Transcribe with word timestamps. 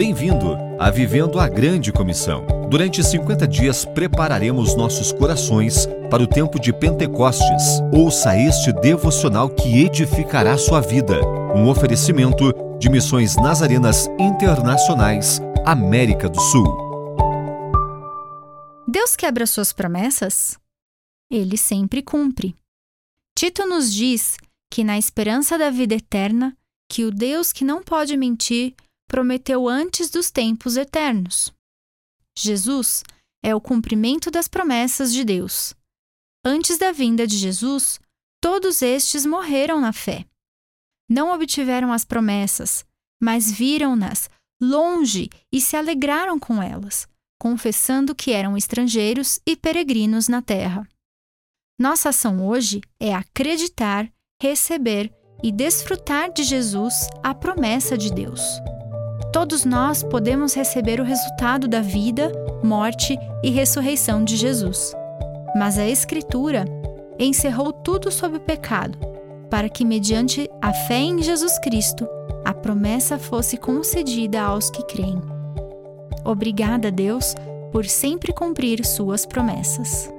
Bem-vindo 0.00 0.56
a 0.78 0.90
Vivendo 0.90 1.38
a 1.38 1.46
Grande 1.46 1.92
Comissão. 1.92 2.46
Durante 2.70 3.04
50 3.04 3.46
dias 3.46 3.84
prepararemos 3.84 4.74
nossos 4.74 5.12
corações 5.12 5.86
para 6.10 6.22
o 6.22 6.26
tempo 6.26 6.58
de 6.58 6.72
Pentecostes. 6.72 7.82
Ouça 7.92 8.34
este 8.34 8.72
devocional 8.72 9.50
que 9.50 9.84
edificará 9.84 10.56
sua 10.56 10.80
vida. 10.80 11.20
Um 11.54 11.68
oferecimento 11.68 12.50
de 12.78 12.88
Missões 12.88 13.36
Nazarenas 13.36 14.06
Internacionais, 14.18 15.38
América 15.66 16.30
do 16.30 16.40
Sul. 16.40 16.64
Deus 18.88 19.14
quebra 19.14 19.46
suas 19.46 19.70
promessas? 19.70 20.58
Ele 21.30 21.58
sempre 21.58 22.00
cumpre. 22.00 22.56
Tito 23.38 23.66
nos 23.66 23.92
diz 23.92 24.38
que, 24.72 24.82
na 24.82 24.96
esperança 24.96 25.58
da 25.58 25.68
vida 25.68 25.94
eterna, 25.94 26.56
que 26.88 27.04
o 27.04 27.10
Deus 27.10 27.52
que 27.52 27.66
não 27.66 27.82
pode 27.82 28.16
mentir 28.16 28.74
prometeu 29.10 29.68
antes 29.68 30.08
dos 30.08 30.30
tempos 30.30 30.76
eternos. 30.76 31.52
Jesus 32.38 33.02
é 33.42 33.52
o 33.52 33.60
cumprimento 33.60 34.30
das 34.30 34.46
promessas 34.46 35.12
de 35.12 35.24
Deus. 35.24 35.74
Antes 36.46 36.78
da 36.78 36.92
vinda 36.92 37.26
de 37.26 37.36
Jesus, 37.36 37.98
todos 38.40 38.82
estes 38.82 39.26
morreram 39.26 39.80
na 39.80 39.92
fé. 39.92 40.24
Não 41.08 41.34
obtiveram 41.34 41.92
as 41.92 42.04
promessas, 42.04 42.84
mas 43.20 43.50
viram-nas 43.50 44.30
longe 44.62 45.28
e 45.52 45.60
se 45.60 45.76
alegraram 45.76 46.38
com 46.38 46.62
elas, 46.62 47.08
confessando 47.36 48.14
que 48.14 48.30
eram 48.30 48.56
estrangeiros 48.56 49.40
e 49.44 49.56
peregrinos 49.56 50.28
na 50.28 50.40
terra. 50.40 50.88
Nossa 51.76 52.10
ação 52.10 52.46
hoje 52.46 52.80
é 53.00 53.12
acreditar, 53.12 54.08
receber 54.40 55.12
e 55.42 55.50
desfrutar 55.50 56.32
de 56.32 56.44
Jesus, 56.44 57.08
a 57.24 57.34
promessa 57.34 57.98
de 57.98 58.12
Deus. 58.12 58.40
Todos 59.32 59.64
nós 59.64 60.02
podemos 60.02 60.54
receber 60.54 61.00
o 61.00 61.04
resultado 61.04 61.68
da 61.68 61.80
vida, 61.80 62.32
morte 62.64 63.16
e 63.44 63.50
ressurreição 63.50 64.24
de 64.24 64.36
Jesus. 64.36 64.92
Mas 65.54 65.78
a 65.78 65.86
Escritura 65.86 66.64
encerrou 67.18 67.72
tudo 67.72 68.10
sob 68.10 68.38
o 68.38 68.40
pecado, 68.40 68.98
para 69.48 69.68
que, 69.68 69.84
mediante 69.84 70.50
a 70.60 70.72
fé 70.72 70.98
em 70.98 71.22
Jesus 71.22 71.58
Cristo, 71.60 72.08
a 72.44 72.52
promessa 72.52 73.18
fosse 73.18 73.56
concedida 73.56 74.40
aos 74.40 74.68
que 74.68 74.82
creem. 74.84 75.20
Obrigada, 76.24 76.90
Deus, 76.90 77.34
por 77.70 77.86
sempre 77.86 78.32
cumprir 78.32 78.84
Suas 78.84 79.24
promessas. 79.24 80.10